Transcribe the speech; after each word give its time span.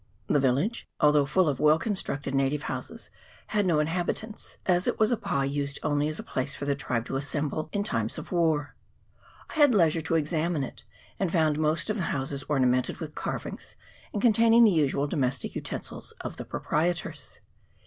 The 0.25 0.39
village, 0.39 0.87
although 0.99 1.27
full 1.27 1.47
of 1.47 1.59
well 1.59 1.77
constructed 1.77 2.33
native 2.33 2.63
houses, 2.63 3.11
had 3.49 3.67
no 3.67 3.79
inhabit 3.79 4.23
ants, 4.23 4.57
as 4.65 4.87
it 4.87 4.97
was 4.97 5.11
a 5.11 5.15
pa 5.15 5.43
used 5.43 5.77
only 5.83 6.07
as 6.07 6.17
a 6.17 6.23
place 6.23 6.55
for 6.55 6.65
the 6.65 6.73
tribe 6.73 7.05
to 7.05 7.17
assemble 7.17 7.69
in 7.71 7.81
in 7.81 7.83
times 7.83 8.17
of 8.17 8.31
war. 8.31 8.73
I 9.51 9.53
had 9.53 9.75
leisure 9.75 10.01
to 10.01 10.15
exa 10.15 10.51
mine 10.51 10.63
it, 10.63 10.85
and 11.19 11.31
found 11.31 11.59
most 11.59 11.91
of 11.91 11.97
the 11.97 12.03
houses 12.09 12.41
ornamented 12.49 12.97
with 12.97 13.13
carvings, 13.13 13.75
and 14.11 14.19
containing 14.19 14.63
the 14.63 14.71
usual 14.71 15.05
domestic 15.05 15.53
utensils 15.53 16.13
of 16.21 16.37
the 16.37 16.45
proprietors. 16.45 17.39